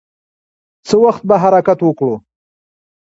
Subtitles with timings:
[0.87, 2.15] څه وخت به حرکت وکړو؟